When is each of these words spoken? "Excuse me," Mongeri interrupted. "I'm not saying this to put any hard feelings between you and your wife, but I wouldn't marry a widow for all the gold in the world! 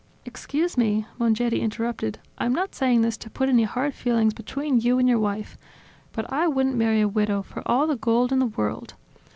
"Excuse 0.25 0.77
me," 0.79 1.05
Mongeri 1.19 1.59
interrupted. 1.61 2.17
"I'm 2.39 2.53
not 2.53 2.73
saying 2.73 3.01
this 3.03 3.17
to 3.17 3.29
put 3.29 3.49
any 3.49 3.65
hard 3.65 3.93
feelings 3.93 4.33
between 4.33 4.79
you 4.79 4.97
and 4.97 5.07
your 5.07 5.19
wife, 5.19 5.59
but 6.11 6.25
I 6.33 6.47
wouldn't 6.47 6.75
marry 6.75 7.01
a 7.01 7.07
widow 7.07 7.43
for 7.43 7.61
all 7.67 7.85
the 7.85 7.97
gold 7.97 8.31
in 8.31 8.39
the 8.39 8.47
world! 8.47 8.95